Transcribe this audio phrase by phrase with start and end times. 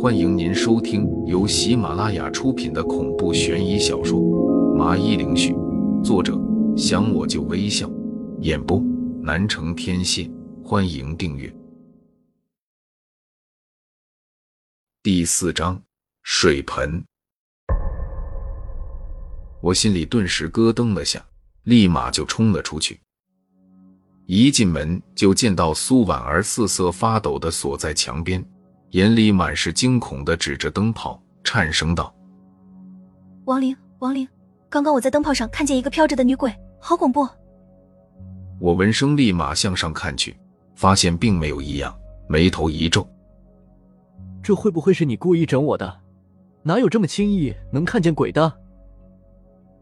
[0.00, 4.18] 欢迎您收听由喜马拉雅出品的恐怖悬疑小说
[4.74, 5.52] 《麻衣灵絮》，
[6.02, 6.36] 作者
[6.76, 7.88] 想我就微笑，
[8.40, 8.82] 演播
[9.20, 10.28] 南城天蝎。
[10.64, 11.54] 欢迎订阅。
[15.04, 15.80] 第四章
[16.24, 17.04] 水盆，
[19.60, 21.24] 我心里顿时咯噔了下，
[21.62, 22.98] 立马就冲了出去。
[24.26, 28.44] 一进门就见到苏婉儿瑟瑟发抖的锁在墙边，
[28.92, 32.14] 眼里满是惊恐的指着灯泡，颤声道
[33.46, 34.28] ：“王玲，王玲，
[34.68, 37.26] 刚刚我在灯泡上看见一个飘着的女鬼，好恐怖！”
[38.60, 40.36] 我闻声立马向上看去，
[40.74, 43.08] 发现并没有异样，眉头一皱
[44.44, 46.00] ：“这会不会是你故意整我的？
[46.62, 48.52] 哪有这么轻易能看见鬼的？”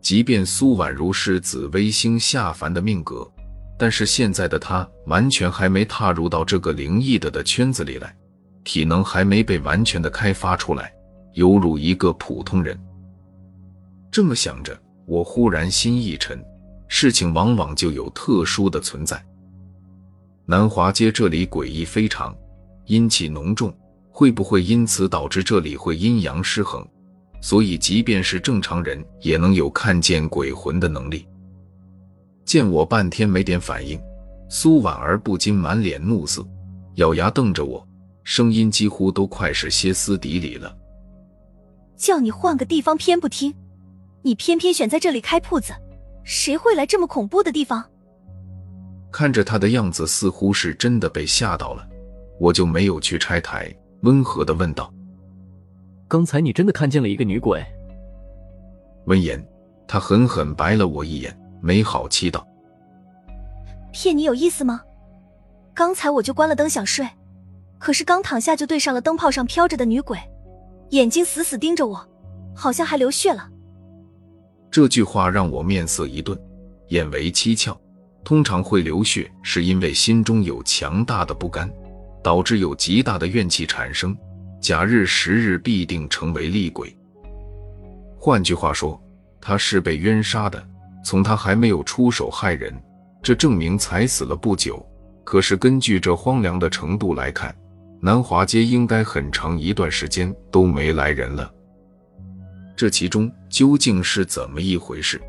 [0.00, 3.28] 即便苏婉如是紫微星下凡的命格。
[3.76, 8.14] 但是现在的她完全还没踏入到这个灵异的的圈子里来，
[8.64, 10.92] 体能还没被完全的开发出来，
[11.34, 12.78] 犹如一个普通人。
[14.10, 16.42] 这么想着，我忽然心一沉，
[16.88, 19.22] 事情往往就有特殊的存在。
[20.46, 22.36] 南华街这里诡异非常，
[22.86, 23.72] 阴气浓重，
[24.10, 26.86] 会不会因此导致这里会阴阳失衡？
[27.40, 31.26] 所以，即便是正常人也能有看见鬼魂的能力。
[32.44, 33.98] 见我半天没点反应，
[34.48, 36.44] 苏婉儿不禁满脸怒色，
[36.96, 37.86] 咬牙瞪着我，
[38.30, 40.72] 声音几乎都快是歇斯底里了。
[41.96, 43.52] 叫你换个地方偏不听，
[44.22, 45.72] 你偏偏选在这里开铺子，
[46.22, 47.84] 谁会来这么恐怖的地方？
[49.10, 51.84] 看着他的样子，似乎是真的被吓到了，
[52.38, 53.68] 我就没有去拆台，
[54.02, 54.94] 温和的问道
[56.06, 57.60] ：“刚才你真的看见了一个女鬼？”
[59.06, 59.44] 闻言，
[59.88, 61.36] 他狠狠白了我一眼。
[61.60, 62.46] 没好气道
[63.92, 64.82] ：“骗你有意思吗？
[65.74, 67.04] 刚才我就关了灯想睡，
[67.80, 70.18] 可是刚躺下就对上了灯泡上飘着的女鬼，
[70.90, 72.08] 眼睛死死盯着我，
[72.54, 73.48] 好像还流血了。”
[74.70, 76.38] 这句话让我面色一顿，
[76.88, 77.76] 眼为七窍。
[78.22, 81.68] 通常会流血，是因为心中有强大的不甘，
[82.22, 84.14] 导致有极大的怨气产生，
[84.60, 86.94] 假日时日必定成为厉鬼。
[88.18, 89.02] 换句话说，
[89.40, 90.62] 他是被冤杀的。
[91.02, 92.78] 从他还没有出手害人，
[93.22, 94.86] 这证明才死了不久。
[95.24, 97.56] 可是根据这荒凉的程度来看，
[98.00, 101.52] 南华街应该很长一段时间都没来人了。
[102.74, 105.20] 这其中究竟是怎么一回事？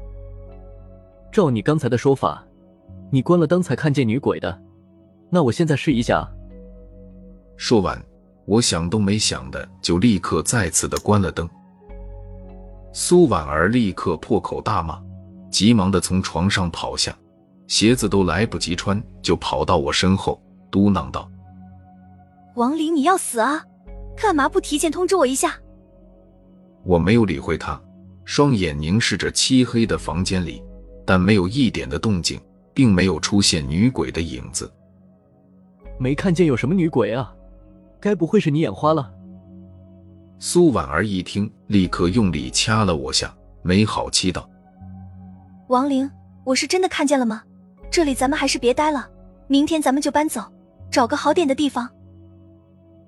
[1.31, 2.43] 照你刚才的说法，
[3.11, 4.61] 你关了灯才看见女鬼的。
[5.29, 6.25] 那我现在试一下。
[7.57, 8.01] 说完，
[8.45, 11.49] 我想都没想的就立刻再次的关了灯。
[12.93, 15.01] 苏婉儿立刻破口大骂。
[15.49, 17.13] 急忙的从床上跑下，
[17.67, 21.29] 鞋子都来不及穿，就跑到我身后，嘟囔道
[22.56, 23.63] ：“王林，你要死啊？
[24.16, 25.56] 干嘛不提前通知我一下？”
[26.84, 27.81] 我没有理会他，
[28.25, 30.62] 双眼凝视着漆黑的房间里，
[31.06, 32.39] 但没有一点的动静，
[32.73, 34.72] 并没有出现女鬼的影子。
[36.00, 37.34] 没看见有什么女鬼啊？
[38.00, 39.12] 该不会是你眼花了？
[40.39, 44.50] 苏婉儿一听，立刻用力掐了我下，没好气道。
[45.68, 46.09] 王玲，
[46.44, 47.44] 我是真的看见了吗？
[47.91, 49.07] 这里咱们还是别待了，
[49.47, 50.41] 明天咱们就搬走，
[50.89, 51.88] 找个好点的地方。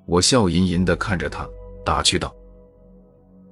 [0.06, 1.48] 我笑吟吟的看着他，
[1.86, 2.34] 打趣道：“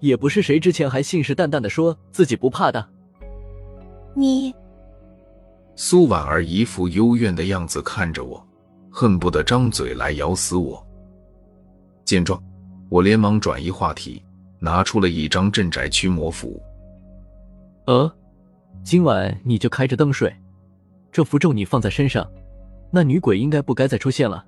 [0.01, 2.88] 也不是谁之前还信誓旦旦的说自己不怕的。”
[4.13, 4.53] 你，
[5.75, 8.45] 苏婉儿一副幽怨的样子看着我，
[8.91, 10.85] 恨不得张嘴来咬死我。
[12.03, 12.41] 见状，
[12.90, 14.22] 我连忙转移话题，
[14.59, 16.61] 拿出了一张镇宅驱魔符。
[17.88, 18.11] 呃。
[18.84, 20.34] 今晚你就开着灯睡，
[21.11, 22.28] 这符咒你放在身上，
[22.90, 24.44] 那女鬼应该不该再出现了。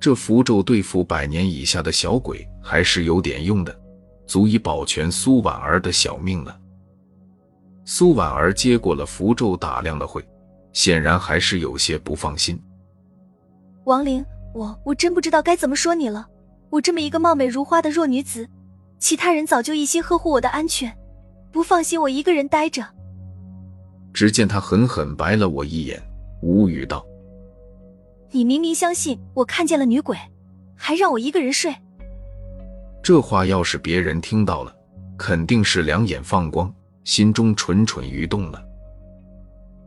[0.00, 3.80] 这符咒对付百年以下的小鬼还是有点用的，
[4.26, 6.58] 足以保全苏婉儿的小命了。
[7.84, 10.26] 苏婉儿接过了符咒，打量了会，
[10.72, 12.58] 显然还是有些不放心。
[13.84, 14.24] 王玲，
[14.54, 16.26] 我我真不知道该怎么说你了。
[16.70, 18.48] 我这么一个貌美如花的弱女子，
[18.98, 20.96] 其他人早就一心呵护我的安全，
[21.52, 22.86] 不放心我一个人待着。
[24.14, 26.00] 只见他狠狠白了我一眼，
[26.42, 27.04] 无语道
[28.32, 30.16] ：“你明明相信我看见了女鬼，
[30.76, 31.74] 还让我一个人睡。”
[33.02, 34.74] 这话要是别人听到了，
[35.16, 36.72] 肯定是两眼放光，
[37.04, 38.62] 心中蠢蠢欲动了。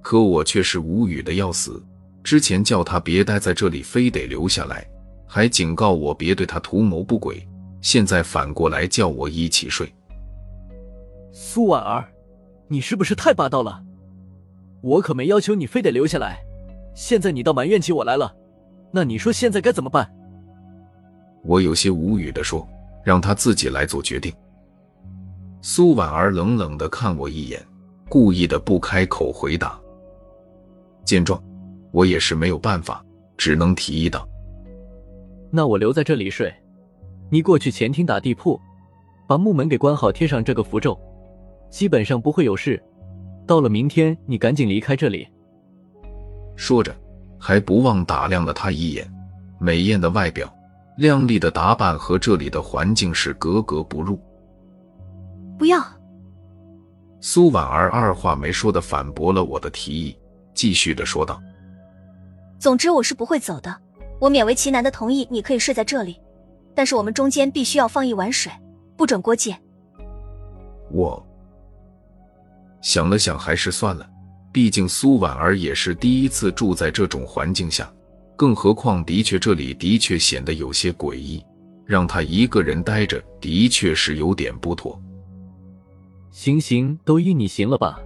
[0.02, 1.82] 可我却是无语的要死。
[2.24, 4.86] 之前叫他别待在这里，非得留下来，
[5.28, 7.46] 还警告我别对他图谋不轨，
[7.82, 9.92] 现在反过来叫我一起睡。
[11.32, 12.10] 苏婉儿，
[12.68, 13.84] 你是不是太霸道了？
[14.82, 16.44] 我可没要求你非得留下来，
[16.94, 18.34] 现在你倒埋怨起我来了，
[18.92, 20.10] 那你说现在该怎么办？
[21.44, 22.66] 我有些无语的说
[23.04, 24.32] ：“让他自己来做决定。”
[25.62, 27.62] 苏婉儿冷冷的看我一眼，
[28.08, 29.80] 故意的不开口回答。
[31.04, 31.42] 见状，
[31.92, 33.04] 我也是没有办法，
[33.38, 34.28] 只能提议道
[35.52, 36.54] ：“那我留在这里睡，
[37.30, 38.60] 你过去前厅打地铺，
[39.28, 40.98] 把木门给关好，贴上这个符咒，
[41.70, 42.82] 基本上不会有事。
[43.46, 45.28] 到了明天，你赶紧离开这里。”
[46.56, 46.96] 说着，
[47.40, 49.12] 还不忘打量了他一眼，
[49.60, 50.54] 美艳的外表，
[50.98, 54.20] 靓丽的打扮和这里的环境是格格不入。
[55.58, 55.84] 不要！
[57.22, 60.18] 苏婉儿二话没说的反驳了我的提议，
[60.54, 61.42] 继续的说道
[62.60, 63.74] ：“总之我是不会走的，
[64.20, 66.20] 我勉为其难的同意你可以睡在这里，
[66.76, 68.52] 但是我们中间必须要放一碗水，
[68.98, 69.58] 不准过界。”
[70.92, 71.26] 我
[72.82, 74.06] 想了想，还是算了，
[74.54, 77.92] 毕竟苏婉儿也是第一次住在这种环境下，
[78.38, 81.44] 更何况的确这里的确显得有些诡异，
[81.88, 84.98] 让她一个人待着的确是有点不妥。
[86.30, 88.00] 行行，都依你行了吧？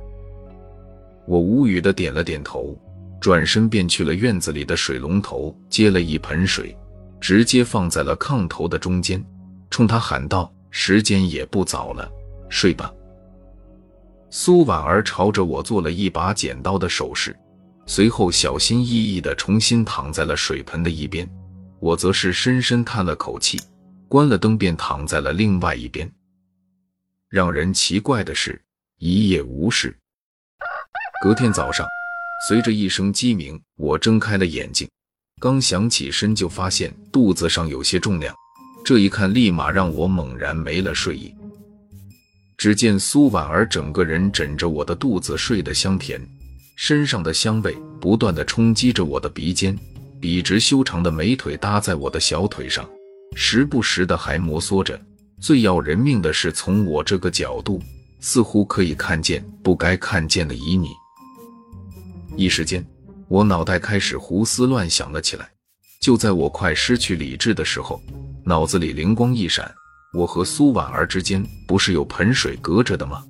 [1.27, 2.77] 我无语的点了点头，
[3.19, 6.73] 转身便去了院子里的水龙头，接了一盆水，
[7.19, 9.21] 直接放在了炕头的中间，
[9.69, 12.09] 冲他喊道：“时间也不早了，
[12.47, 12.89] 睡吧。”
[14.29, 17.35] 苏婉儿朝着我做了一把剪刀的手势，
[17.85, 21.29] 随后小心翼翼的重新躺在了水盆的一边，
[21.79, 23.57] 我则是深深叹了口气，
[24.09, 26.11] 关了灯便躺在了另外一边。
[27.29, 28.61] 让人奇怪的是，
[28.99, 29.97] 一夜无事。
[31.23, 31.87] 隔天早上，
[32.47, 34.87] 随着一声鸡鸣，我睁开了眼睛，
[35.39, 38.35] 刚想起身就发现肚子上有些重量，
[38.83, 41.33] 这一看立马让我猛然没了睡意。
[42.57, 46.19] 只见苏婉儿整个人枕着我的肚子睡得香甜，
[46.75, 49.77] 身上的香味不断的冲击着我的鼻尖，
[50.19, 52.89] 笔直修长的美腿搭在我的小腿上，
[53.35, 54.99] 时不时的还摩挲着。
[55.39, 57.79] 最要人命的是，从我这个角度，
[58.19, 60.89] 似乎可以看见不该看见的旖旎。
[62.35, 62.83] 一时间，
[63.27, 65.47] 我脑袋开始胡思乱想了起来。
[66.01, 68.01] 就在我快失去理智的时候，
[68.43, 69.71] 脑子里灵光一闪：
[70.17, 73.23] 我和苏婉儿之间不是有盆水隔着的吗？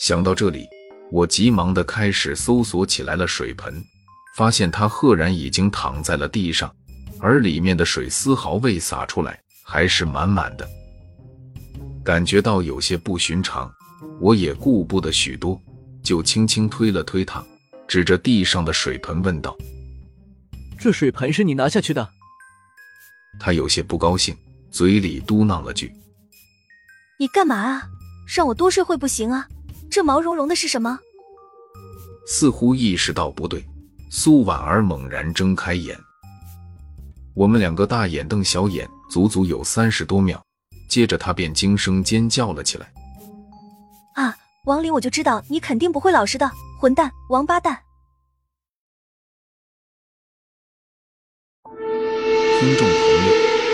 [0.00, 0.66] 想到这里，
[1.12, 3.80] 我急忙的开始搜索起来了水盆，
[4.36, 6.74] 发现它赫然已经躺在了地上，
[7.20, 10.68] 而里面的水丝毫未洒出来，还是满满的。
[12.02, 13.72] 感觉到有些不寻常，
[14.20, 15.56] 我也顾不得许多，
[16.02, 17.44] 就轻轻推了推他，
[17.86, 19.56] 指着地上的水盆问道
[20.80, 22.10] ：“这水盆是你拿下去的？”
[23.38, 24.36] 他有些不高兴，
[24.70, 25.92] 嘴里嘟囔了句
[27.18, 27.88] ：“你干嘛啊？
[28.26, 29.46] 让我多睡会不行啊？
[29.90, 30.98] 这毛茸茸的是什么？”
[32.26, 33.64] 似乎意识到不对，
[34.10, 35.98] 苏婉儿猛然睁开眼，
[37.34, 40.40] 我们两个大眼瞪小眼，足足有三十多秒。
[40.88, 42.92] 接着，他便惊声尖叫了起来。
[44.14, 46.50] “啊，王林，我就知道你肯定不会老实的，
[46.80, 47.80] 混蛋，王八蛋！”
[52.60, 52.94] 听众朋
[53.26, 53.39] 友，